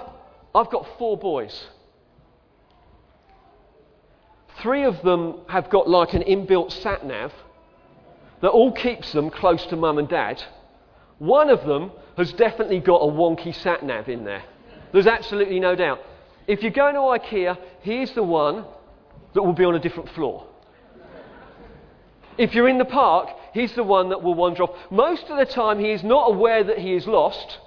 I've 0.53 0.69
got 0.69 0.87
four 0.97 1.17
boys. 1.17 1.67
Three 4.61 4.83
of 4.83 5.01
them 5.01 5.41
have 5.49 5.69
got 5.69 5.89
like 5.89 6.13
an 6.13 6.21
inbuilt 6.23 6.71
sat 6.71 7.05
nav 7.05 7.33
that 8.41 8.49
all 8.49 8.71
keeps 8.71 9.11
them 9.13 9.29
close 9.29 9.65
to 9.67 9.75
mum 9.75 9.97
and 9.97 10.07
dad. 10.07 10.43
One 11.17 11.49
of 11.49 11.65
them 11.65 11.91
has 12.17 12.31
definitely 12.33 12.79
got 12.79 12.97
a 12.97 13.11
wonky 13.11 13.55
sat 13.55 13.83
nav 13.83 14.09
in 14.09 14.25
there. 14.25 14.43
There's 14.91 15.07
absolutely 15.07 15.59
no 15.59 15.75
doubt. 15.75 15.99
If 16.47 16.61
you're 16.61 16.71
going 16.71 16.95
to 16.95 16.99
IKEA, 16.99 17.57
here's 17.81 18.11
the 18.11 18.23
one 18.23 18.65
that 19.33 19.41
will 19.41 19.53
be 19.53 19.63
on 19.63 19.75
a 19.75 19.79
different 19.79 20.09
floor. 20.09 20.47
If 22.37 22.53
you're 22.53 22.67
in 22.67 22.77
the 22.77 22.85
park, 22.85 23.29
he's 23.53 23.73
the 23.73 23.83
one 23.83 24.09
that 24.09 24.21
will 24.21 24.33
wander 24.33 24.63
off. 24.63 24.77
Most 24.91 25.29
of 25.29 25.37
the 25.37 25.45
time, 25.45 25.79
he 25.79 25.91
is 25.91 26.03
not 26.03 26.31
aware 26.31 26.63
that 26.63 26.79
he 26.79 26.93
is 26.93 27.07
lost. 27.07 27.59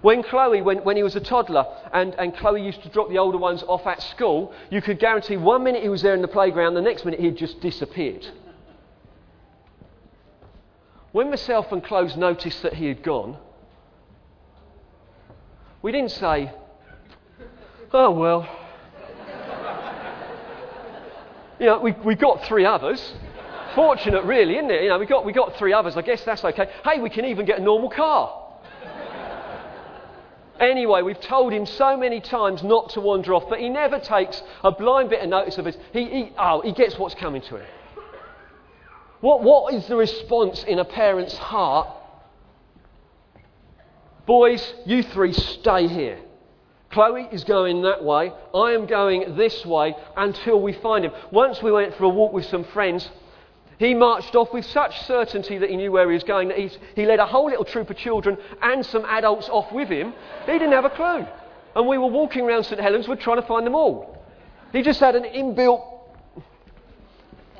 When 0.00 0.22
Chloe, 0.22 0.62
when, 0.62 0.78
when 0.78 0.96
he 0.96 1.02
was 1.02 1.16
a 1.16 1.20
toddler, 1.20 1.66
and, 1.92 2.14
and 2.14 2.36
Chloe 2.36 2.62
used 2.62 2.82
to 2.84 2.88
drop 2.88 3.08
the 3.08 3.18
older 3.18 3.38
ones 3.38 3.64
off 3.66 3.86
at 3.86 4.00
school, 4.02 4.52
you 4.70 4.80
could 4.80 4.98
guarantee 4.98 5.36
one 5.36 5.64
minute 5.64 5.82
he 5.82 5.88
was 5.88 6.02
there 6.02 6.14
in 6.14 6.22
the 6.22 6.28
playground, 6.28 6.74
the 6.74 6.80
next 6.80 7.04
minute 7.04 7.20
he'd 7.20 7.36
just 7.36 7.60
disappeared. 7.60 8.26
When 11.10 11.30
myself 11.30 11.72
and 11.72 11.82
Chloe 11.82 12.14
noticed 12.16 12.62
that 12.62 12.74
he 12.74 12.86
had 12.86 13.02
gone, 13.02 13.38
we 15.82 15.90
didn't 15.90 16.12
say, 16.12 16.52
oh 17.92 18.10
well. 18.10 18.48
you 21.58 21.66
know, 21.66 21.80
we, 21.80 21.92
we 22.04 22.14
got 22.14 22.44
three 22.44 22.64
others. 22.64 23.14
Fortunate, 23.74 24.24
really, 24.24 24.56
isn't 24.56 24.70
it? 24.70 24.82
You 24.82 24.88
know, 24.90 24.98
we 24.98 25.06
got, 25.06 25.24
we 25.24 25.32
got 25.32 25.56
three 25.56 25.72
others. 25.72 25.96
I 25.96 26.02
guess 26.02 26.22
that's 26.24 26.44
okay. 26.44 26.68
Hey, 26.84 27.00
we 27.00 27.10
can 27.10 27.24
even 27.24 27.46
get 27.46 27.58
a 27.58 27.62
normal 27.62 27.90
car. 27.90 28.37
Anyway, 30.60 31.02
we've 31.02 31.20
told 31.20 31.52
him 31.52 31.66
so 31.66 31.96
many 31.96 32.20
times 32.20 32.62
not 32.62 32.90
to 32.90 33.00
wander 33.00 33.34
off, 33.34 33.44
but 33.48 33.60
he 33.60 33.68
never 33.68 33.98
takes 33.98 34.42
a 34.64 34.72
blind 34.72 35.10
bit 35.10 35.22
of 35.22 35.28
notice 35.28 35.56
of 35.58 35.66
us. 35.66 35.76
He, 35.92 36.04
he, 36.04 36.32
oh, 36.38 36.60
he 36.62 36.72
gets 36.72 36.98
what's 36.98 37.14
coming 37.14 37.42
to 37.42 37.56
him. 37.56 37.66
What, 39.20 39.42
what 39.42 39.74
is 39.74 39.86
the 39.86 39.96
response 39.96 40.64
in 40.64 40.78
a 40.78 40.84
parent's 40.84 41.36
heart? 41.36 41.88
Boys, 44.26 44.74
you 44.84 45.02
three 45.02 45.32
stay 45.32 45.88
here. 45.88 46.18
Chloe 46.90 47.28
is 47.30 47.44
going 47.44 47.82
that 47.82 48.02
way. 48.02 48.32
I 48.54 48.72
am 48.72 48.86
going 48.86 49.36
this 49.36 49.64
way 49.64 49.94
until 50.16 50.60
we 50.60 50.72
find 50.72 51.04
him. 51.04 51.12
Once 51.30 51.62
we 51.62 51.70
went 51.70 51.94
for 51.96 52.04
a 52.04 52.08
walk 52.08 52.32
with 52.32 52.46
some 52.46 52.64
friends, 52.64 53.08
he 53.78 53.94
marched 53.94 54.34
off 54.34 54.52
with 54.52 54.64
such 54.64 55.00
certainty 55.02 55.58
that 55.58 55.70
he 55.70 55.76
knew 55.76 55.92
where 55.92 56.08
he 56.08 56.14
was 56.14 56.24
going 56.24 56.48
that 56.48 56.58
he 56.58 56.70
he 56.94 57.06
led 57.06 57.20
a 57.20 57.26
whole 57.26 57.46
little 57.46 57.64
troop 57.64 57.90
of 57.90 57.96
children 57.96 58.36
and 58.60 58.84
some 58.84 59.04
adults 59.04 59.48
off 59.48 59.72
with 59.72 59.88
him. 59.88 60.12
He 60.46 60.52
didn't 60.52 60.72
have 60.72 60.84
a 60.84 60.90
clue. 60.90 61.26
And 61.76 61.86
we 61.86 61.96
were 61.96 62.08
walking 62.08 62.44
around 62.44 62.64
St 62.64 62.80
Helens, 62.80 63.06
we're 63.06 63.16
trying 63.16 63.40
to 63.40 63.46
find 63.46 63.64
them 63.64 63.74
all. 63.74 64.18
He 64.72 64.82
just 64.82 65.00
had 65.00 65.14
an 65.14 65.24
inbuilt. 65.24 65.84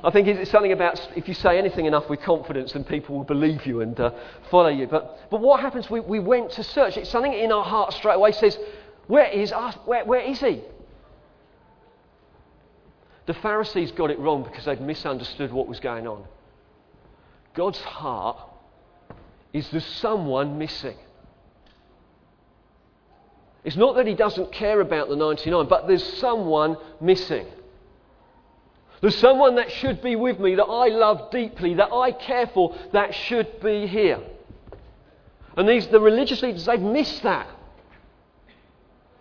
I 0.02 0.10
think 0.10 0.28
it's 0.28 0.50
something 0.50 0.72
about 0.72 1.08
if 1.16 1.26
you 1.28 1.34
say 1.34 1.58
anything 1.58 1.86
enough 1.86 2.08
with 2.08 2.20
confidence, 2.20 2.72
then 2.72 2.84
people 2.84 3.16
will 3.16 3.24
believe 3.24 3.66
you 3.66 3.80
and 3.80 3.98
uh, 3.98 4.10
follow 4.50 4.68
you. 4.68 4.86
But, 4.86 5.18
but 5.30 5.40
what 5.40 5.60
happens? 5.60 5.90
We, 5.90 6.00
we 6.00 6.20
went 6.20 6.52
to 6.52 6.62
search. 6.62 6.96
It's 6.96 7.10
something 7.10 7.32
in 7.32 7.50
our 7.50 7.64
heart 7.64 7.92
straight 7.92 8.14
away 8.14 8.32
says, 8.32 8.58
Where 9.08 9.26
is, 9.26 9.50
us? 9.50 9.74
Where, 9.86 10.04
where 10.04 10.20
is 10.20 10.38
he? 10.40 10.62
The 13.28 13.34
Pharisees 13.34 13.92
got 13.92 14.10
it 14.10 14.18
wrong 14.18 14.42
because 14.42 14.64
they'd 14.64 14.80
misunderstood 14.80 15.52
what 15.52 15.68
was 15.68 15.80
going 15.80 16.06
on. 16.06 16.24
God's 17.52 17.78
heart 17.78 18.38
is 19.52 19.68
there's 19.68 19.84
someone 19.84 20.56
missing. 20.56 20.96
It's 23.64 23.76
not 23.76 23.96
that 23.96 24.06
he 24.06 24.14
doesn't 24.14 24.50
care 24.50 24.80
about 24.80 25.10
the 25.10 25.16
99, 25.16 25.68
but 25.68 25.86
there's 25.86 26.10
someone 26.14 26.78
missing. 27.02 27.46
There's 29.02 29.18
someone 29.18 29.56
that 29.56 29.70
should 29.72 30.00
be 30.00 30.16
with 30.16 30.40
me, 30.40 30.54
that 30.54 30.64
I 30.64 30.88
love 30.88 31.30
deeply, 31.30 31.74
that 31.74 31.92
I 31.92 32.12
care 32.12 32.46
for, 32.46 32.74
that 32.94 33.14
should 33.14 33.60
be 33.60 33.86
here. 33.86 34.20
And 35.54 35.68
these, 35.68 35.86
the 35.88 36.00
religious 36.00 36.40
leaders, 36.40 36.64
they've 36.64 36.80
missed 36.80 37.24
that. 37.24 37.46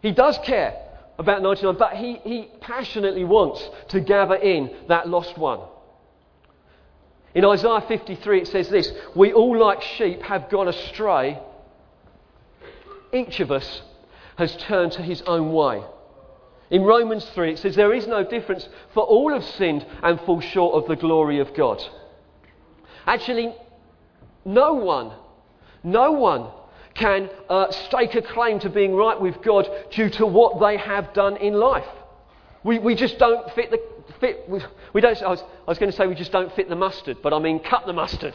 He 0.01 0.13
does 0.13 0.37
care, 0.45 0.86
about 1.17 1.41
99, 1.41 1.75
but 1.77 1.93
he, 1.93 2.19
he 2.23 2.49
passionately 2.61 3.23
wants 3.23 3.67
to 3.89 3.99
gather 3.99 4.35
in 4.35 4.69
that 4.87 5.09
lost 5.09 5.37
one. 5.37 5.61
In 7.33 7.45
Isaiah 7.45 7.83
53, 7.87 8.41
it 8.41 8.47
says 8.47 8.69
this 8.69 8.91
We 9.15 9.33
all, 9.33 9.57
like 9.57 9.81
sheep, 9.81 10.21
have 10.23 10.49
gone 10.49 10.67
astray. 10.67 11.39
Each 13.13 13.39
of 13.39 13.51
us 13.51 13.81
has 14.37 14.55
turned 14.57 14.91
to 14.93 15.01
his 15.01 15.21
own 15.23 15.53
way. 15.53 15.83
In 16.69 16.83
Romans 16.83 17.25
3, 17.33 17.53
it 17.53 17.59
says, 17.59 17.75
There 17.75 17.93
is 17.93 18.07
no 18.07 18.23
difference, 18.23 18.67
for 18.93 19.03
all 19.03 19.33
have 19.33 19.43
sinned 19.43 19.85
and 20.03 20.19
fall 20.21 20.41
short 20.41 20.75
of 20.75 20.87
the 20.87 20.95
glory 20.95 21.39
of 21.39 21.53
God. 21.53 21.81
Actually, 23.05 23.55
no 24.43 24.73
one, 24.73 25.13
no 25.83 26.11
one 26.11 26.49
can 26.97 27.29
uh, 27.49 27.71
stake 27.71 28.15
a 28.15 28.21
claim 28.21 28.59
to 28.59 28.69
being 28.69 28.95
right 28.95 29.19
with 29.19 29.41
God 29.41 29.69
due 29.91 30.09
to 30.11 30.25
what 30.25 30.59
they 30.59 30.77
have 30.77 31.13
done 31.13 31.37
in 31.37 31.53
life. 31.53 31.87
We, 32.63 32.79
we 32.79 32.95
just 32.95 33.17
don't 33.17 33.49
fit 33.53 33.71
the. 33.71 33.79
Fit, 34.19 34.49
we, 34.49 34.61
we 34.93 35.01
don't, 35.01 35.21
I 35.21 35.29
was, 35.29 35.41
I 35.41 35.69
was 35.69 35.77
going 35.77 35.91
to 35.91 35.95
say 35.95 36.07
we 36.07 36.15
just 36.15 36.31
don't 36.31 36.53
fit 36.55 36.69
the 36.69 36.75
mustard, 36.75 37.17
but 37.21 37.33
I 37.33 37.39
mean 37.39 37.59
cut 37.59 37.85
the 37.85 37.93
mustard. 37.93 38.33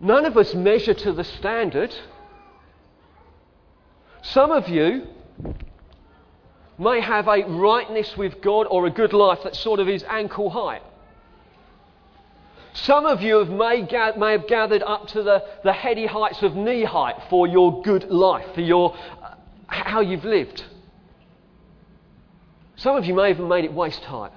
None 0.00 0.24
of 0.24 0.36
us 0.36 0.54
measure 0.54 0.94
to 0.94 1.12
the 1.12 1.24
standard. 1.24 1.94
Some 4.22 4.50
of 4.50 4.68
you 4.68 5.06
may 6.78 7.00
have 7.00 7.28
a 7.28 7.44
rightness 7.44 8.16
with 8.16 8.40
God 8.40 8.66
or 8.70 8.86
a 8.86 8.90
good 8.90 9.12
life 9.12 9.40
that 9.44 9.54
sort 9.54 9.80
of 9.80 9.88
is 9.88 10.02
ankle 10.08 10.50
high. 10.50 10.80
Some 12.74 13.04
of 13.04 13.20
you 13.20 13.38
have 13.38 13.50
may, 13.50 13.86
may 14.16 14.32
have 14.32 14.48
gathered 14.48 14.82
up 14.82 15.06
to 15.08 15.22
the, 15.22 15.44
the 15.62 15.72
heady 15.72 16.06
heights 16.06 16.42
of 16.42 16.56
knee 16.56 16.84
height 16.84 17.16
for 17.28 17.46
your 17.46 17.82
good 17.82 18.04
life, 18.10 18.46
for 18.54 18.62
your, 18.62 18.96
uh, 19.22 19.34
how 19.66 20.00
you've 20.00 20.24
lived. 20.24 20.64
Some 22.76 22.96
of 22.96 23.04
you 23.04 23.14
may 23.14 23.28
have 23.28 23.36
even 23.36 23.48
made 23.48 23.64
it 23.64 23.72
waist 23.72 24.02
height. 24.04 24.32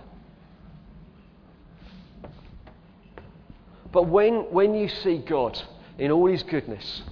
But 3.92 4.10
when, 4.10 4.52
when 4.52 4.76
you 4.76 4.90
see 4.90 5.18
God 5.20 5.60
in 5.98 6.12
all 6.12 6.28
his 6.28 6.44
goodness 6.44 7.04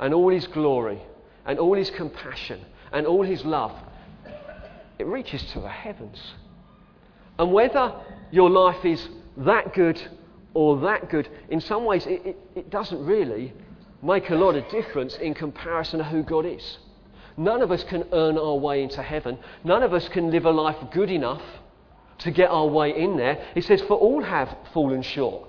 and 0.00 0.12
all 0.12 0.30
his 0.30 0.48
glory 0.48 1.00
and 1.46 1.60
all 1.60 1.76
his 1.76 1.90
compassion 1.90 2.60
and 2.92 3.06
all 3.06 3.22
his 3.22 3.44
love, 3.44 3.72
it 4.98 5.06
reaches 5.06 5.44
to 5.52 5.60
the 5.60 5.68
heavens. 5.68 6.20
And 7.38 7.52
whether 7.52 7.94
your 8.32 8.50
life 8.50 8.84
is 8.84 9.08
that 9.36 9.74
good 9.74 10.00
or 10.54 10.80
that 10.80 11.10
good, 11.10 11.28
in 11.50 11.60
some 11.60 11.84
ways, 11.84 12.06
it, 12.06 12.24
it, 12.24 12.36
it 12.54 12.70
doesn't 12.70 13.04
really 13.04 13.52
make 14.02 14.30
a 14.30 14.34
lot 14.34 14.54
of 14.54 14.68
difference 14.70 15.16
in 15.16 15.34
comparison 15.34 15.98
to 15.98 16.04
who 16.04 16.22
God 16.22 16.46
is. 16.46 16.78
None 17.36 17.62
of 17.62 17.72
us 17.72 17.82
can 17.84 18.04
earn 18.12 18.38
our 18.38 18.54
way 18.54 18.82
into 18.82 19.02
heaven. 19.02 19.38
None 19.64 19.82
of 19.82 19.92
us 19.92 20.08
can 20.08 20.30
live 20.30 20.44
a 20.44 20.50
life 20.50 20.76
good 20.92 21.10
enough 21.10 21.42
to 22.18 22.30
get 22.30 22.50
our 22.50 22.66
way 22.66 22.96
in 22.96 23.16
there. 23.16 23.44
It 23.56 23.64
says, 23.64 23.80
For 23.82 23.96
all 23.96 24.22
have 24.22 24.56
fallen 24.72 25.02
short. 25.02 25.48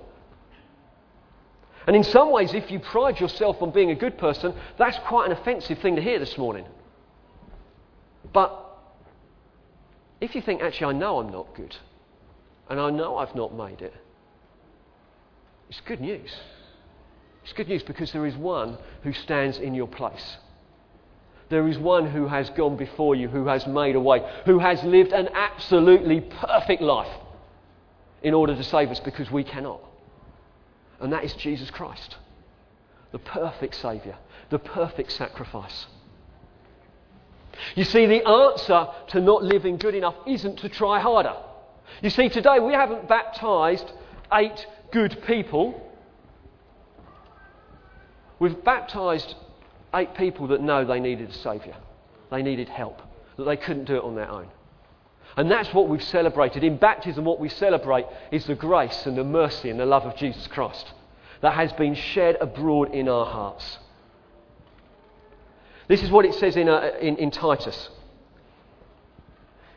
And 1.86 1.94
in 1.94 2.02
some 2.02 2.32
ways, 2.32 2.52
if 2.52 2.70
you 2.70 2.80
pride 2.80 3.20
yourself 3.20 3.62
on 3.62 3.70
being 3.70 3.92
a 3.92 3.94
good 3.94 4.18
person, 4.18 4.52
that's 4.76 4.98
quite 5.06 5.26
an 5.26 5.32
offensive 5.32 5.78
thing 5.78 5.94
to 5.94 6.02
hear 6.02 6.18
this 6.18 6.36
morning. 6.36 6.66
But 8.32 8.60
if 10.20 10.34
you 10.34 10.42
think, 10.42 10.62
actually, 10.62 10.96
I 10.96 10.98
know 10.98 11.20
I'm 11.20 11.30
not 11.30 11.54
good, 11.54 11.76
and 12.68 12.80
I 12.80 12.90
know 12.90 13.18
I've 13.18 13.34
not 13.36 13.54
made 13.54 13.82
it, 13.82 13.94
it's 15.68 15.80
good 15.80 16.00
news. 16.00 16.34
It's 17.44 17.52
good 17.52 17.68
news 17.68 17.82
because 17.82 18.12
there 18.12 18.26
is 18.26 18.34
one 18.36 18.78
who 19.02 19.12
stands 19.12 19.58
in 19.58 19.74
your 19.74 19.86
place. 19.86 20.36
There 21.48 21.68
is 21.68 21.78
one 21.78 22.10
who 22.10 22.26
has 22.26 22.50
gone 22.50 22.76
before 22.76 23.14
you, 23.14 23.28
who 23.28 23.46
has 23.46 23.66
made 23.66 23.94
a 23.94 24.00
way, 24.00 24.20
who 24.46 24.58
has 24.58 24.82
lived 24.82 25.12
an 25.12 25.28
absolutely 25.32 26.20
perfect 26.20 26.82
life 26.82 27.10
in 28.22 28.34
order 28.34 28.56
to 28.56 28.64
save 28.64 28.90
us 28.90 28.98
because 28.98 29.30
we 29.30 29.44
cannot. 29.44 29.80
And 31.00 31.12
that 31.12 31.22
is 31.22 31.34
Jesus 31.34 31.70
Christ, 31.70 32.16
the 33.12 33.18
perfect 33.18 33.76
Saviour, 33.76 34.16
the 34.50 34.58
perfect 34.58 35.12
sacrifice. 35.12 35.86
You 37.74 37.84
see, 37.84 38.06
the 38.06 38.26
answer 38.26 38.88
to 39.08 39.20
not 39.20 39.44
living 39.44 39.76
good 39.76 39.94
enough 39.94 40.16
isn't 40.26 40.58
to 40.58 40.68
try 40.68 41.00
harder. 41.00 41.34
You 42.02 42.10
see, 42.10 42.28
today 42.28 42.58
we 42.58 42.72
haven't 42.72 43.08
baptized 43.08 43.90
eight 44.32 44.66
good 44.96 45.22
people. 45.26 45.78
We've 48.38 48.64
baptized 48.64 49.34
eight 49.94 50.14
people 50.14 50.46
that 50.48 50.62
know 50.62 50.86
they 50.86 51.00
needed 51.00 51.28
a 51.28 51.34
Saviour. 51.34 51.76
They 52.30 52.40
needed 52.40 52.70
help, 52.70 53.02
that 53.36 53.44
they 53.44 53.58
couldn't 53.58 53.84
do 53.84 53.96
it 53.96 54.04
on 54.04 54.14
their 54.14 54.30
own. 54.30 54.48
And 55.36 55.50
that's 55.50 55.68
what 55.74 55.90
we've 55.90 56.02
celebrated. 56.02 56.64
In 56.64 56.78
baptism, 56.78 57.26
what 57.26 57.38
we 57.38 57.50
celebrate 57.50 58.06
is 58.32 58.46
the 58.46 58.54
grace 58.54 59.04
and 59.04 59.18
the 59.18 59.24
mercy 59.24 59.68
and 59.68 59.78
the 59.78 59.84
love 59.84 60.04
of 60.04 60.16
Jesus 60.16 60.46
Christ 60.46 60.90
that 61.42 61.52
has 61.52 61.74
been 61.74 61.94
shed 61.94 62.38
abroad 62.40 62.94
in 62.94 63.06
our 63.06 63.26
hearts. 63.26 63.78
This 65.88 66.02
is 66.02 66.10
what 66.10 66.24
it 66.24 66.32
says 66.36 66.56
in, 66.56 66.70
uh, 66.70 66.92
in, 67.02 67.16
in 67.18 67.30
Titus. 67.30 67.90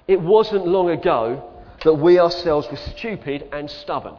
It 0.07 0.21
wasn't 0.21 0.65
long 0.65 0.89
ago 0.89 1.43
that 1.83 1.95
we 1.95 2.19
ourselves 2.19 2.69
were 2.71 2.77
stupid 2.77 3.49
and 3.51 3.69
stubborn. 3.69 4.15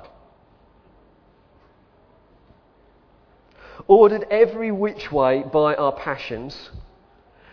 Ordered 3.86 4.26
every 4.30 4.70
which 4.70 5.10
way 5.10 5.42
by 5.52 5.74
our 5.74 5.92
passions, 5.92 6.70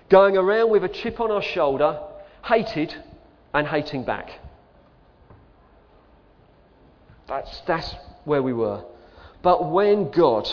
going 0.09 0.37
around 0.37 0.69
with 0.69 0.83
a 0.83 0.89
chip 0.89 1.19
on 1.19 1.31
our 1.31 1.41
shoulder, 1.41 1.99
hated 2.45 2.95
and 3.53 3.67
hating 3.67 4.03
back. 4.03 4.39
That's, 7.27 7.61
that's 7.67 7.95
where 8.23 8.41
we 8.41 8.53
were. 8.53 8.83
But 9.41 9.71
when 9.71 10.11
God, 10.11 10.47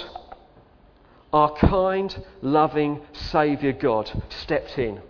our 1.32 1.54
kind, 1.56 2.24
loving 2.42 3.00
Saviour 3.12 3.72
God, 3.72 4.22
stepped 4.42 4.78
in, 4.78 5.00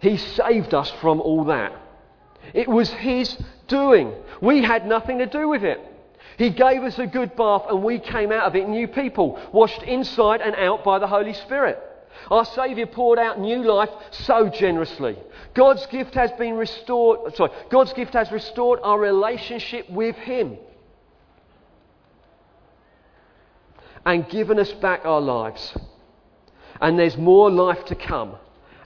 He 0.00 0.16
saved 0.16 0.74
us 0.74 0.90
from 1.00 1.20
all 1.20 1.44
that. 1.44 1.72
It 2.54 2.68
was 2.68 2.90
His 2.90 3.36
doing. 3.66 4.12
We 4.40 4.62
had 4.62 4.86
nothing 4.86 5.18
to 5.18 5.26
do 5.26 5.48
with 5.48 5.64
it. 5.64 5.80
He 6.36 6.50
gave 6.50 6.82
us 6.82 6.98
a 6.98 7.06
good 7.06 7.34
bath 7.36 7.64
and 7.68 7.82
we 7.82 7.98
came 7.98 8.30
out 8.30 8.44
of 8.44 8.56
it 8.56 8.68
new 8.68 8.88
people, 8.88 9.40
washed 9.52 9.82
inside 9.82 10.40
and 10.40 10.54
out 10.56 10.84
by 10.84 10.98
the 10.98 11.06
Holy 11.06 11.32
Spirit. 11.32 11.82
Our 12.30 12.44
Saviour 12.44 12.86
poured 12.86 13.18
out 13.18 13.38
new 13.38 13.62
life 13.62 13.90
so 14.10 14.48
generously. 14.48 15.16
God's 15.54 15.86
gift 15.86 16.14
has 16.14 16.32
been 16.32 16.54
restored, 16.54 17.34
sorry, 17.36 17.52
God's 17.70 17.92
gift 17.92 18.14
has 18.14 18.30
restored 18.30 18.80
our 18.82 18.98
relationship 18.98 19.88
with 19.88 20.16
Him 20.16 20.58
and 24.04 24.28
given 24.28 24.58
us 24.58 24.72
back 24.72 25.04
our 25.04 25.20
lives. 25.20 25.76
And 26.80 26.98
there's 26.98 27.16
more 27.16 27.50
life 27.50 27.84
to 27.86 27.94
come, 27.94 28.36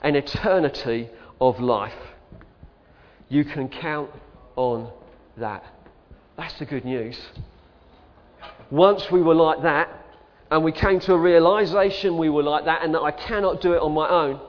an 0.01 0.15
eternity 0.15 1.09
of 1.39 1.59
life. 1.59 1.93
You 3.29 3.45
can 3.45 3.69
count 3.69 4.09
on 4.55 4.89
that. 5.37 5.63
That's 6.37 6.57
the 6.59 6.65
good 6.65 6.85
news. 6.85 7.19
Once 8.69 9.11
we 9.11 9.21
were 9.21 9.35
like 9.35 9.61
that, 9.63 9.89
and 10.49 10.63
we 10.63 10.71
came 10.71 10.99
to 10.99 11.13
a 11.13 11.17
realization 11.17 12.17
we 12.17 12.29
were 12.29 12.43
like 12.43 12.65
that, 12.65 12.83
and 12.83 12.93
that 12.93 13.01
I 13.01 13.11
cannot 13.11 13.61
do 13.61 13.73
it 13.73 13.81
on 13.81 13.93
my 13.93 14.09
own. 14.09 14.39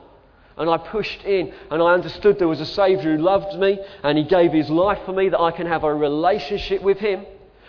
And 0.56 0.68
I 0.68 0.76
pushed 0.76 1.24
in, 1.24 1.52
and 1.70 1.82
I 1.82 1.94
understood 1.94 2.38
there 2.38 2.48
was 2.48 2.60
a 2.60 2.66
Saviour 2.66 3.16
who 3.16 3.22
loved 3.22 3.58
me, 3.58 3.78
and 4.02 4.18
He 4.18 4.24
gave 4.24 4.52
His 4.52 4.68
life 4.68 4.98
for 5.06 5.12
me, 5.12 5.28
that 5.28 5.40
I 5.40 5.50
can 5.50 5.66
have 5.66 5.84
a 5.84 5.94
relationship 5.94 6.82
with 6.82 6.98
Him. 6.98 7.24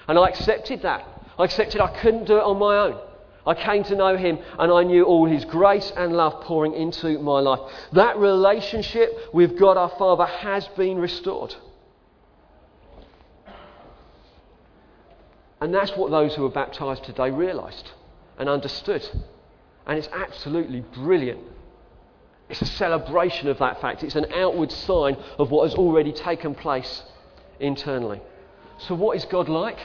And 0.07 0.17
I 0.17 0.27
accepted 0.27 0.81
that. 0.81 1.07
I 1.39 1.45
accepted 1.45 1.79
I 1.79 1.99
couldn't 1.99 2.25
do 2.25 2.37
it 2.37 2.43
on 2.43 2.59
my 2.59 2.77
own. 2.77 2.99
I 3.45 3.53
came 3.53 3.83
to 3.85 3.95
know 3.95 4.17
Him, 4.17 4.39
and 4.59 4.71
I 4.71 4.83
knew 4.83 5.03
all 5.05 5.27
His 5.27 5.45
grace 5.45 5.91
and 5.95 6.13
love 6.13 6.41
pouring 6.41 6.73
into 6.73 7.19
my 7.19 7.39
life. 7.39 7.59
That 7.93 8.17
relationship 8.17 9.33
with 9.33 9.57
God 9.57 9.77
our 9.77 9.89
Father 9.97 10.25
has 10.25 10.67
been 10.69 10.97
restored. 10.97 11.55
And 15.63 15.73
that's 15.73 15.95
what 15.95 16.11
those 16.11 16.35
who 16.35 16.41
were 16.41 16.49
baptized 16.49 17.05
today 17.05 17.31
realized 17.31 17.89
and 18.37 18.49
understood. 18.49 19.09
And 19.87 19.97
it's 19.97 20.09
absolutely 20.11 20.81
brilliant. 20.81 21.39
It's 22.49 22.61
a 22.61 22.65
celebration 22.65 23.47
of 23.47 23.59
that 23.59 23.79
fact. 23.79 24.03
It's 24.03 24.15
an 24.15 24.25
outward 24.33 24.73
sign 24.73 25.15
of 25.39 25.51
what 25.51 25.69
has 25.69 25.73
already 25.73 26.11
taken 26.11 26.53
place 26.53 27.03
internally. 27.61 28.19
So, 28.77 28.93
what 28.93 29.15
is 29.15 29.23
God 29.23 29.47
like? 29.47 29.77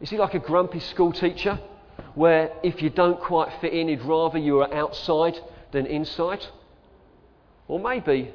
Is 0.00 0.08
he 0.08 0.16
like 0.16 0.32
a 0.32 0.38
grumpy 0.38 0.80
school 0.80 1.12
teacher 1.12 1.60
where 2.14 2.52
if 2.62 2.80
you 2.80 2.88
don't 2.88 3.20
quite 3.20 3.52
fit 3.60 3.74
in, 3.74 3.88
he'd 3.88 4.00
rather 4.00 4.38
you 4.38 4.54
were 4.54 4.74
outside 4.74 5.38
than 5.72 5.84
inside? 5.84 6.46
Or 7.68 7.78
maybe, 7.78 8.32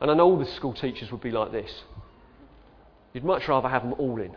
and 0.00 0.08
I 0.08 0.14
know 0.14 0.26
all 0.26 0.38
the 0.38 0.46
school 0.46 0.72
teachers 0.72 1.10
would 1.10 1.20
be 1.20 1.32
like 1.32 1.50
this, 1.50 1.82
You'd 3.14 3.24
much 3.24 3.48
rather 3.48 3.68
have 3.68 3.82
them 3.82 3.94
all 3.96 4.20
in. 4.20 4.36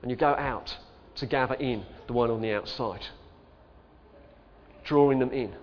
And 0.00 0.10
you 0.10 0.16
go 0.16 0.34
out 0.34 0.76
to 1.16 1.26
gather 1.26 1.54
in 1.54 1.84
the 2.06 2.14
one 2.14 2.30
on 2.30 2.40
the 2.40 2.52
outside. 2.52 3.06
drawing 4.84 5.20
them 5.20 5.30
in. 5.30 5.54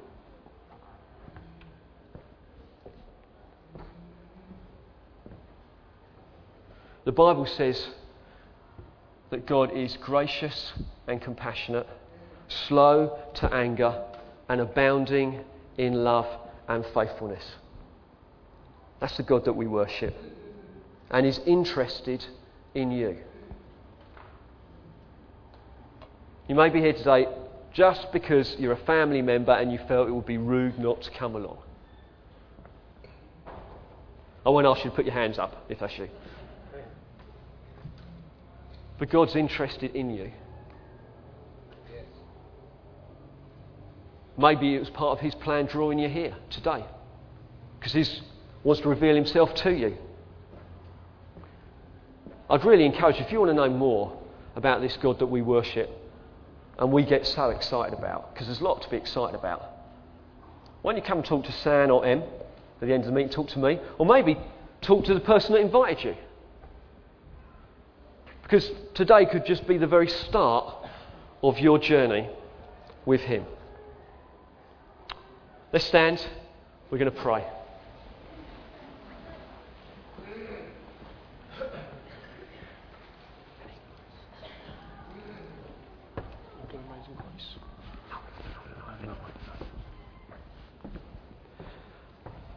The 7.03 7.11
Bible 7.11 7.45
says 7.45 7.89
that 9.29 9.45
God 9.45 9.75
is 9.75 9.97
gracious 9.97 10.71
and 11.05 11.21
compassionate, 11.21 11.87
slow 12.47 13.19
to 13.35 13.53
anger, 13.53 14.01
and 14.47 14.61
abounding 14.61 15.43
in 15.77 16.05
love 16.05 16.27
and 16.69 16.85
faithfulness. 16.93 17.43
That's 19.01 19.17
the 19.17 19.23
God 19.23 19.43
that 19.43 19.53
we 19.53 19.67
worship 19.67 20.15
and 21.11 21.25
is 21.25 21.39
interested 21.45 22.25
in 22.75 22.91
you. 22.91 23.17
You 26.47 26.55
may 26.55 26.69
be 26.69 26.79
here 26.79 26.93
today 26.93 27.27
just 27.73 28.11
because 28.11 28.55
you're 28.57 28.73
a 28.73 28.85
family 28.85 29.21
member 29.21 29.51
and 29.51 29.71
you 29.71 29.79
felt 29.87 30.07
it 30.07 30.11
would 30.11 30.25
be 30.25 30.37
rude 30.37 30.79
not 30.79 31.01
to 31.03 31.11
come 31.11 31.35
along. 31.35 31.59
I 34.45 34.49
won't 34.49 34.65
ask 34.65 34.83
you 34.83 34.89
to 34.89 34.95
put 34.95 35.05
your 35.05 35.13
hands 35.13 35.37
up 35.37 35.65
if 35.69 35.79
that's 35.79 35.97
you. 35.97 36.09
But 38.97 39.09
God's 39.09 39.35
interested 39.35 39.95
in 39.95 40.09
you. 40.09 40.31
Maybe 44.37 44.75
it 44.75 44.79
was 44.79 44.89
part 44.89 45.17
of 45.17 45.19
His 45.19 45.35
plan 45.35 45.65
drawing 45.65 45.99
you 45.99 46.09
here 46.09 46.35
today 46.49 46.83
because 47.79 47.93
He 47.93 48.05
wants 48.63 48.81
to 48.81 48.89
reveal 48.89 49.15
Himself 49.15 49.53
to 49.55 49.71
you. 49.71 49.97
I'd 52.49 52.65
really 52.65 52.85
encourage 52.85 53.17
you, 53.17 53.25
if 53.25 53.31
you 53.31 53.39
want 53.39 53.51
to 53.51 53.55
know 53.55 53.69
more 53.69 54.19
about 54.55 54.81
this 54.81 54.97
God 54.97 55.19
that 55.19 55.27
we 55.27 55.41
worship 55.41 55.89
and 56.77 56.91
we 56.91 57.03
get 57.03 57.27
so 57.27 57.49
excited 57.49 57.97
about, 57.97 58.33
because 58.33 58.47
there's 58.47 58.61
a 58.61 58.63
lot 58.63 58.81
to 58.81 58.89
be 58.89 58.97
excited 58.97 59.35
about, 59.35 59.63
why 60.81 60.91
don't 60.91 61.01
you 61.01 61.07
come 61.07 61.19
and 61.19 61.27
talk 61.27 61.45
to 61.45 61.51
San 61.51 61.91
or 61.91 62.05
Em 62.05 62.23
at 62.81 62.87
the 62.87 62.93
end 62.93 63.03
of 63.03 63.07
the 63.07 63.11
meeting, 63.11 63.31
talk 63.31 63.49
to 63.49 63.59
me, 63.59 63.79
or 63.97 64.05
maybe 64.05 64.37
talk 64.81 65.05
to 65.05 65.13
the 65.13 65.19
person 65.19 65.53
that 65.53 65.59
invited 65.59 66.03
you. 66.03 66.15
Because 68.41 68.71
today 68.95 69.25
could 69.25 69.45
just 69.45 69.67
be 69.67 69.77
the 69.77 69.85
very 69.85 70.07
start 70.07 70.73
of 71.43 71.59
your 71.59 71.77
journey 71.77 72.27
with 73.05 73.21
Him. 73.21 73.45
Let's 75.71 75.85
stand. 75.85 76.25
We're 76.89 76.97
going 76.97 77.11
to 77.11 77.21
pray. 77.21 77.45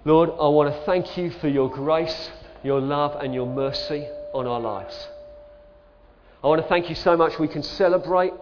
Lord, 0.04 0.30
I 0.30 0.48
want 0.48 0.74
to 0.74 0.80
thank 0.84 1.16
you 1.16 1.30
for 1.30 1.46
your 1.46 1.70
grace, 1.70 2.30
your 2.64 2.80
love, 2.80 3.22
and 3.22 3.32
your 3.32 3.46
mercy 3.46 4.08
on 4.34 4.48
our 4.48 4.58
lives. 4.58 5.06
I 6.42 6.48
want 6.48 6.60
to 6.60 6.66
thank 6.66 6.88
you 6.88 6.96
so 6.96 7.16
much 7.16 7.38
we 7.38 7.46
can 7.46 7.62
celebrate 7.62 8.32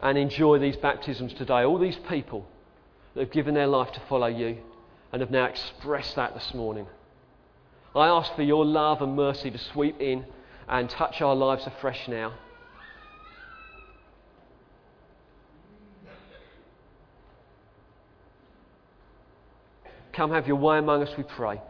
and 0.00 0.18
enjoy 0.18 0.58
these 0.58 0.76
baptisms 0.76 1.32
today. 1.34 1.62
All 1.62 1.78
these 1.78 1.98
people 2.08 2.44
that 3.14 3.20
have 3.20 3.30
given 3.30 3.54
their 3.54 3.68
life 3.68 3.92
to 3.92 4.02
follow 4.08 4.26
you 4.26 4.58
and 5.12 5.20
have 5.20 5.30
now 5.30 5.44
expressed 5.44 6.16
that 6.16 6.34
this 6.34 6.52
morning. 6.54 6.88
I 7.94 8.08
ask 8.08 8.34
for 8.34 8.42
your 8.42 8.64
love 8.64 9.00
and 9.00 9.14
mercy 9.14 9.48
to 9.48 9.58
sweep 9.58 10.00
in 10.00 10.24
and 10.68 10.90
touch 10.90 11.20
our 11.20 11.36
lives 11.36 11.68
afresh 11.68 12.08
now. 12.08 12.32
Come 20.12 20.30
have 20.30 20.46
your 20.46 20.56
way 20.56 20.78
among 20.78 21.02
us, 21.02 21.10
we 21.16 21.24
pray. 21.24 21.60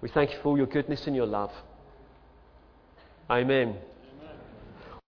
We 0.00 0.08
thank 0.08 0.32
you 0.32 0.38
for 0.42 0.48
all 0.48 0.56
your 0.56 0.66
goodness 0.66 1.06
and 1.06 1.14
your 1.14 1.26
love. 1.26 1.52
Amen. 3.28 3.76